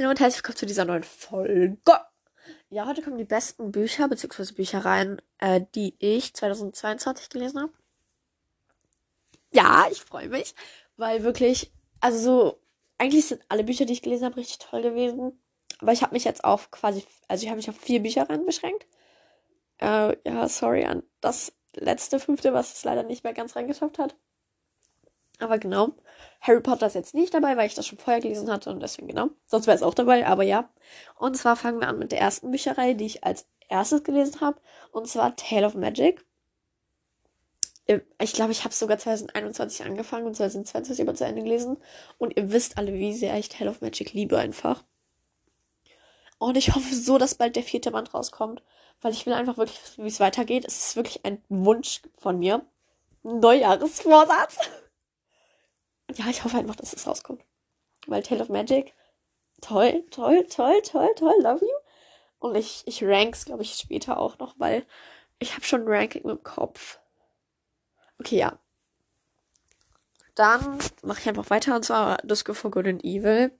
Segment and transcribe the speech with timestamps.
[0.00, 1.76] Hallo und herzlich willkommen zu dieser neuen Folge.
[2.70, 4.54] Ja, heute kommen die besten Bücher bzw.
[4.54, 7.72] Büchereien, äh, die ich 2022 gelesen habe.
[9.52, 10.54] Ja, ich freue mich,
[10.96, 12.62] weil wirklich, also so,
[12.96, 15.38] eigentlich sind alle Bücher, die ich gelesen habe, richtig toll gewesen.
[15.82, 18.86] Aber ich habe mich jetzt auf quasi, also ich habe mich auf vier Büchereien beschränkt.
[19.82, 24.16] Äh, ja, sorry an das letzte fünfte, was es leider nicht mehr ganz reingeschafft hat.
[25.40, 25.94] Aber genau.
[26.40, 29.08] Harry Potter ist jetzt nicht dabei, weil ich das schon vorher gelesen hatte und deswegen
[29.08, 29.30] genau.
[29.46, 30.70] Sonst wäre es auch dabei, aber ja.
[31.16, 34.60] Und zwar fangen wir an mit der ersten Bücherei, die ich als erstes gelesen habe.
[34.92, 36.24] Und zwar Tale of Magic.
[38.20, 41.76] Ich glaube, ich habe sogar 2021 angefangen und 2022 über zu Ende gelesen.
[42.18, 44.84] Und ihr wisst alle, wie sehr ich Tale of Magic liebe einfach.
[46.38, 48.62] Und ich hoffe so, dass bald der vierte Band rauskommt.
[49.00, 50.64] Weil ich will einfach wirklich wissen, wie es weitergeht.
[50.66, 52.64] Es ist wirklich ein Wunsch von mir.
[53.22, 54.58] Neujahresvorsatz.
[56.16, 57.42] ja, ich hoffe einfach, dass es rauskommt.
[58.06, 58.94] Weil Tale of Magic,
[59.60, 61.72] toll, toll, toll, toll, toll, love you.
[62.38, 64.86] Und ich, ich ranks, glaube ich, später auch noch, weil
[65.38, 66.98] ich habe schon ein Ranking im Kopf.
[68.18, 68.58] Okay, ja.
[70.34, 73.52] Dann mache ich einfach weiter und zwar Disco for Good and Evil.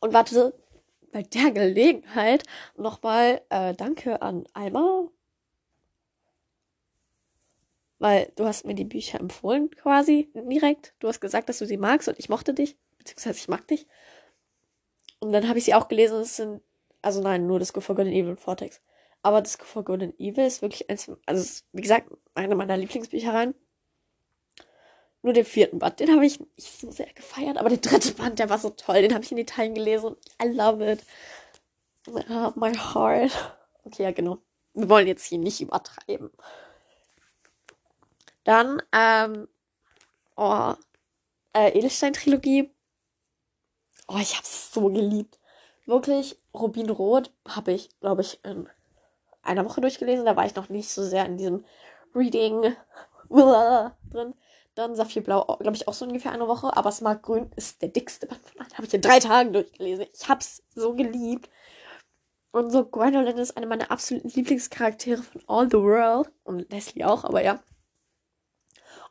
[0.00, 0.54] Und warte,
[1.12, 2.44] bei der Gelegenheit
[2.76, 5.08] nochmal äh, Danke an Alma
[7.98, 10.94] weil du hast mir die Bücher empfohlen quasi direkt.
[10.98, 13.86] Du hast gesagt, dass du sie magst und ich mochte dich, beziehungsweise ich mag dich.
[15.20, 16.20] Und dann habe ich sie auch gelesen.
[16.20, 16.60] Es sind,
[17.02, 18.80] also nein, nur Disco for Good and Evil und Vortex.
[19.22, 22.76] Aber Disco for Good and Evil ist wirklich eins, also ist, wie gesagt, eine meiner
[22.76, 23.54] Lieblingsbüchereien.
[25.22, 28.38] Nur den vierten Band, den habe ich nicht so sehr gefeiert, aber der dritte Band,
[28.38, 29.02] der war so toll.
[29.02, 31.02] Den habe ich in Italien gelesen und I love it.
[32.06, 33.32] Uh, my heart.
[33.84, 34.38] Okay, ja, genau.
[34.74, 36.30] Wir wollen jetzt hier nicht übertreiben.
[38.46, 39.48] Dann, ähm,
[40.36, 40.74] oh,
[41.52, 42.72] äh, Edelstein-Trilogie.
[44.06, 45.40] Oh, ich hab's so geliebt.
[45.84, 48.68] Wirklich, Rubinrot habe ich, glaube ich, in
[49.42, 50.24] einer Woche durchgelesen.
[50.24, 51.64] Da war ich noch nicht so sehr in diesem
[52.14, 52.76] Reading
[53.28, 54.34] drin.
[54.76, 56.76] Dann Saphirblau, glaube ich, auch so ungefähr eine Woche.
[56.76, 58.74] Aber Smart Grün ist der dickste Band von allen.
[58.74, 60.06] Habe ich in drei Tagen durchgelesen.
[60.14, 61.50] Ich hab's so geliebt.
[62.52, 66.30] Und so Gwendolyn ist eine meiner absoluten Lieblingscharaktere von All the World.
[66.44, 67.58] Und Leslie auch, aber ja.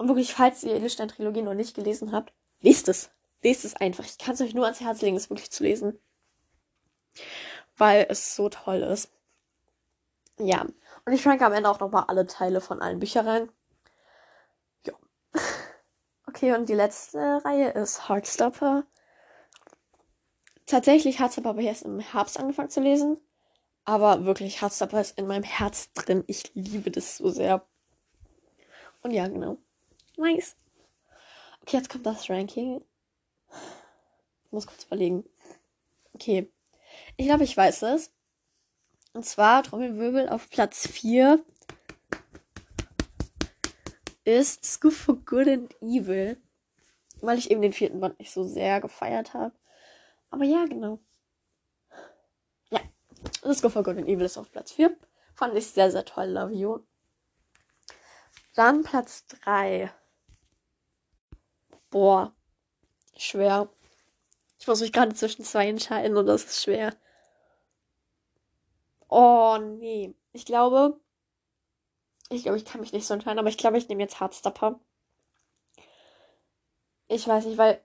[0.00, 3.10] Und wirklich, falls ihr Lichtstein-Trilogie noch nicht gelesen habt, lest es.
[3.42, 4.02] Lest es einfach.
[4.02, 6.00] Ich kann es euch nur ans Herz legen, es wirklich zu lesen.
[7.76, 9.12] Weil es so toll ist.
[10.38, 10.62] Ja.
[11.04, 13.50] Und ich ranke am Ende auch nochmal alle Teile von allen Büchern
[14.86, 14.94] Ja.
[16.26, 18.84] Okay, und die letzte Reihe ist Heartstopper.
[20.64, 23.18] Tatsächlich hat es aber erst im Herbst angefangen zu lesen.
[23.84, 26.24] Aber wirklich, Heartstopper ist in meinem Herz drin.
[26.26, 27.66] Ich liebe das so sehr.
[29.02, 29.58] Und ja, genau.
[30.20, 30.54] Nice.
[31.62, 32.84] Okay, jetzt kommt das Ranking.
[34.44, 35.24] Ich muss kurz überlegen.
[36.12, 36.52] Okay.
[37.16, 38.12] Ich glaube, ich weiß es.
[39.14, 41.42] Und zwar Trommelwirbel auf Platz 4
[44.24, 46.36] ist Scoop for Good and Evil.
[47.22, 49.54] Weil ich eben den vierten Band nicht so sehr gefeiert habe.
[50.28, 50.98] Aber ja, genau.
[52.68, 52.80] Ja.
[53.54, 54.94] Scoop for Good and Evil ist auf Platz 4.
[55.34, 56.26] Fand ich sehr, sehr toll.
[56.26, 56.80] Love you.
[58.54, 59.90] Dann Platz 3
[61.90, 62.32] Boah,
[63.16, 63.68] schwer.
[64.58, 66.94] Ich muss mich gerade zwischen zwei entscheiden und das ist schwer.
[69.08, 70.14] Oh, nee.
[70.32, 70.98] Ich glaube,
[72.30, 74.78] ich glaube, ich kann mich nicht so entscheiden, aber ich glaube, ich nehme jetzt Hardstopper.
[77.08, 77.82] Ich weiß nicht, weil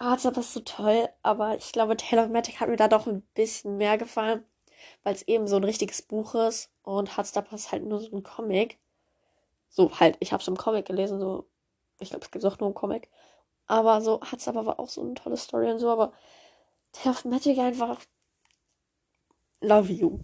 [0.00, 3.76] Hardstopper ist so toll, aber ich glaube, Taylor Matic hat mir da doch ein bisschen
[3.76, 4.44] mehr gefallen,
[5.04, 8.22] weil es eben so ein richtiges Buch ist und Hardstopper ist halt nur so ein
[8.22, 8.78] Comic.
[9.68, 11.46] So halt, ich habe es im Comic gelesen, so
[12.00, 13.08] ich glaube, es gibt auch nur einen Comic.
[13.66, 15.90] Aber so hat es aber auch so eine tolle Story und so.
[15.90, 16.12] Aber
[17.06, 18.00] of Magic einfach.
[19.60, 20.20] Love you.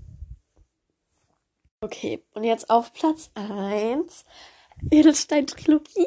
[1.81, 4.25] Okay, und jetzt auf Platz 1.
[4.91, 6.07] Edelstein-Trilogie.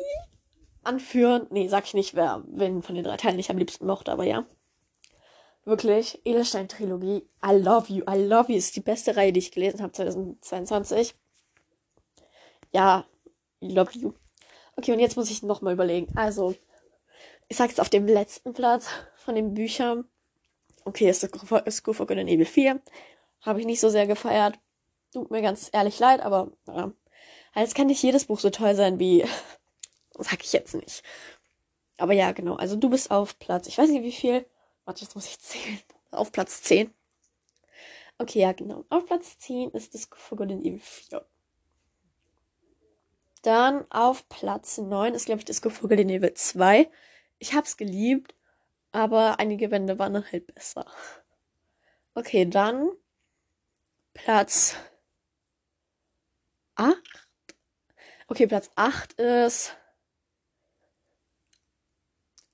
[0.84, 1.48] Anführen.
[1.50, 4.26] Nee, sag ich nicht, wer wen von den drei Teilen ich am liebsten mochte, aber
[4.26, 4.46] ja.
[5.64, 7.28] Wirklich, Edelstein-Trilogie.
[7.46, 8.04] I love you.
[8.10, 11.16] I love you ist die beste Reihe, die ich gelesen habe 2022.
[12.72, 13.06] Ja,
[13.62, 14.14] I love you.
[14.82, 16.08] Okay, und jetzt muss ich nochmal überlegen.
[16.16, 16.56] Also,
[17.48, 20.06] ich sag jetzt auf dem letzten Platz von den Büchern.
[20.86, 22.82] Okay, ist School for Good and Evil 4.
[23.42, 24.58] Habe ich nicht so sehr gefeiert.
[25.14, 26.92] Tut mir ganz ehrlich leid, aber ja.
[27.56, 29.24] Jetzt kann nicht jedes Buch so toll sein wie.
[30.18, 31.04] Sag ich jetzt nicht.
[31.98, 32.56] Aber ja, genau.
[32.56, 33.68] Also du bist auf Platz.
[33.68, 34.48] Ich weiß nicht wie viel.
[34.86, 35.80] Warte, jetzt muss ich zählen.
[36.10, 36.92] Auf Platz 10.
[38.18, 38.84] Okay, ja, genau.
[38.90, 41.24] Auf Platz 10 ist das for Good and Evil 4.
[43.42, 46.90] Dann auf Platz 9 ist, glaube ich, das Vogel den Nebel 2.
[47.40, 48.36] Ich hab's geliebt.
[48.92, 50.86] Aber einige Wände waren dann halt besser.
[52.14, 52.92] Okay, dann
[54.14, 54.76] Platz
[56.76, 56.98] 8.
[58.28, 59.76] Okay, Platz 8 ist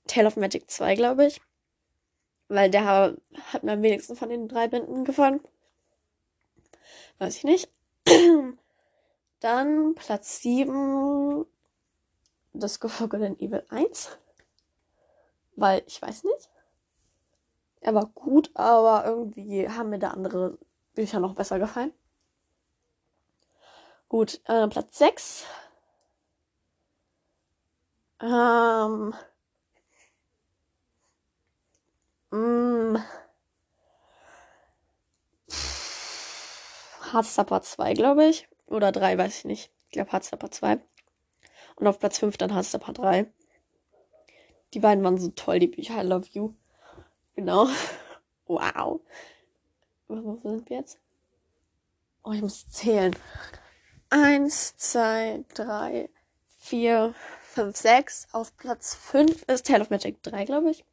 [0.08, 1.42] Tale of Magic 2, glaube ich.
[2.50, 5.42] Weil der hat mir am wenigsten von den drei Bänden gefallen.
[7.20, 7.70] Weiß ich nicht.
[9.40, 11.46] Dann Platz 7.
[12.54, 14.18] Das Forgotten Evil 1.
[15.56, 16.50] Weil ich weiß nicht.
[17.82, 20.58] Er war gut, aber irgendwie haben mir da andere
[20.96, 21.94] Bücher noch besser gefallen.
[24.10, 25.46] Gut, äh, Platz 6.
[28.22, 29.14] Ähm,
[32.32, 32.98] Mm.
[37.12, 38.48] Hardstopper 2, glaube ich.
[38.68, 39.72] Oder 3, weiß ich nicht.
[39.86, 40.80] Ich glaube Hardstopper 2.
[41.76, 43.32] Und auf Platz 5 dann Hardstopper 3.
[44.74, 46.02] Die beiden waren so toll, die Bücher.
[46.02, 46.54] I love you.
[47.36, 47.68] Genau.
[48.50, 49.02] Wow.
[50.08, 51.00] Wo sind wir jetzt?
[52.24, 53.14] Oh, ich muss zählen.
[54.10, 56.10] Eins, zwei, drei,
[56.58, 58.28] vier, fünf, sechs.
[58.32, 60.86] Auf Platz 5 ist Tale of Magic 3, glaube ich.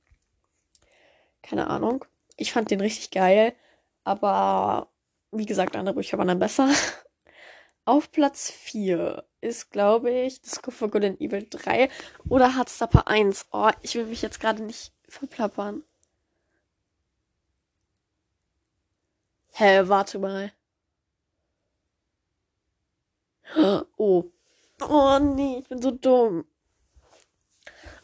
[1.42, 2.04] Keine Ahnung.
[2.36, 3.54] Ich fand den richtig geil.
[4.02, 4.88] Aber
[5.30, 6.68] wie gesagt, andere Bücher waren dann besser.
[7.86, 11.90] Auf Platz 4 ist, glaube ich, Disco for Good and Evil 3
[12.28, 13.46] oder Hardstopper 1.
[13.52, 15.84] Oh, ich will mich jetzt gerade nicht verplappern.
[19.52, 20.52] Hä, warte mal.
[23.96, 24.24] Oh.
[24.80, 26.44] Oh nee, ich bin so dumm.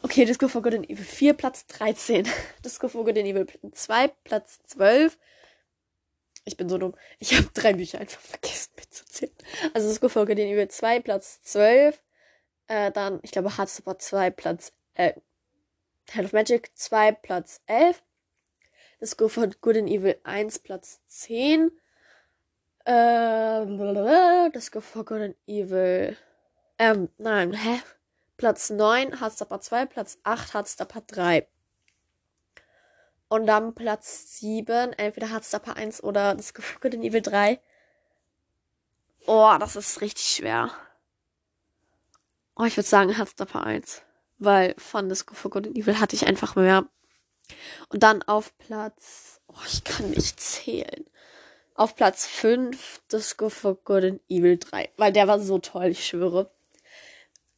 [0.03, 2.27] Okay, Disco for Good and Evil 4, Platz 13.
[2.65, 5.17] Disco for Good and Evil 2, Platz 12.
[6.45, 6.95] Ich bin so dumm.
[7.19, 8.70] Ich habe drei Bücher einfach vergessen.
[9.73, 12.01] Also for Good and Evil 2, Platz 12.
[12.67, 15.13] Äh, dann, ich glaube, Heartstopper 2, Platz, äh,
[16.13, 18.01] Hand of Magic 2, Platz 11.
[18.99, 21.71] Disco for Good and Evil 1, Platz 10.
[22.85, 26.17] Äh, Disco for Good and Evil,
[26.77, 27.81] ähm, nein, hä?
[28.37, 31.47] Platz 9 Hardstopper 2, Platz 8 Hardstopper 3.
[33.29, 37.59] Und dann Platz 7, entweder Hardstopper 1 oder das Gefüge in Evil 3.
[39.25, 40.71] Oh, das ist richtig schwer.
[42.55, 44.01] Oh, ich würde sagen Hardstopper 1.
[44.37, 46.87] Weil von Disco for Good and Evil hatte ich einfach mehr.
[47.89, 49.41] Und dann auf Platz.
[49.47, 51.05] Oh, ich kann nicht zählen.
[51.75, 54.89] Auf Platz 5 Disco for Good and Evil 3.
[54.97, 56.51] Weil der war so toll, ich schwöre.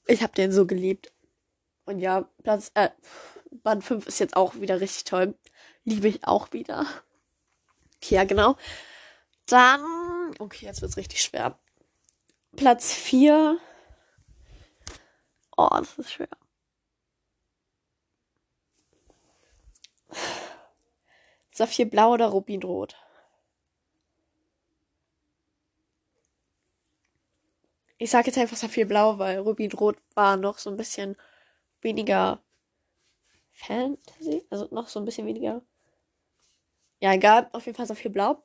[0.07, 1.11] Ich habe den so geliebt.
[1.85, 2.89] Und ja, Platz, äh,
[3.51, 5.35] Band 5 ist jetzt auch wieder richtig toll.
[5.83, 6.85] Liebe ich auch wieder.
[8.09, 8.57] Ja, genau.
[9.45, 9.81] Dann,
[10.39, 11.57] okay, jetzt wird's richtig schwer.
[12.55, 13.57] Platz 4.
[15.57, 16.29] Oh, das ist schwer.
[21.51, 22.95] Saphir Blau oder Rubinrot?
[28.03, 31.15] Ich sage jetzt einfach Saphir-Blau, weil Rubin-Rot war noch so ein bisschen
[31.79, 32.43] weniger
[33.53, 34.45] Fantasy.
[34.49, 35.61] Also noch so ein bisschen weniger.
[36.99, 37.49] Ja, egal.
[37.53, 38.43] Auf jeden Fall Saphir-Blau.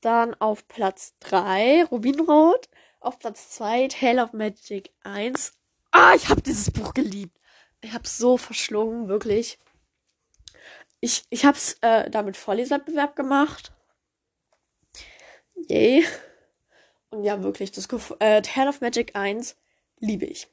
[0.00, 2.68] Dann auf Platz 3 Rubinrot.
[3.00, 5.52] Auf Platz 2 Tale of Magic 1.
[5.92, 7.36] Ah, ich habe dieses Buch geliebt.
[7.80, 9.58] Ich habe so verschlungen, wirklich.
[11.00, 13.72] Ich, ich habe es äh, damit Vorleserwettbewerb gemacht.
[15.68, 16.04] Yay.
[17.10, 17.88] Und ja, wirklich, das
[18.20, 19.56] äh, Tale of Magic 1
[19.98, 20.48] liebe ich.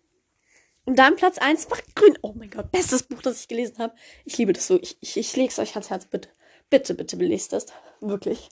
[0.85, 2.17] Und dann Platz 1 macht grün.
[2.21, 3.93] Oh mein Gott, bestes Buch, das ich gelesen habe.
[4.23, 4.79] Ich liebe das so.
[4.81, 6.05] Ich, ich, ich lege es euch ans Herz.
[6.05, 6.29] Bitte,
[6.69, 7.65] bitte, bitte belest es.
[7.99, 8.49] Wirklich.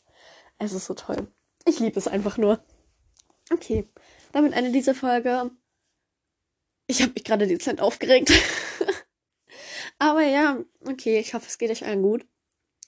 [0.58, 1.28] Es ist so toll.
[1.66, 2.64] Ich liebe es einfach nur.
[3.52, 3.88] Okay,
[4.32, 5.52] damit eine diese Folge.
[6.88, 8.32] Ich habe mich gerade dezent aufgeregt.
[10.00, 12.26] Aber ja, okay, ich hoffe, es geht euch allen gut.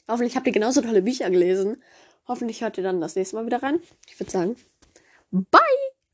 [0.08, 1.84] Hoffentlich habt ihr genauso tolle Bücher gelesen.
[2.28, 3.82] Hoffentlich hört ihr dann das nächste Mal wieder rein.
[4.08, 4.56] Ich würde sagen,
[5.32, 5.87] Bye!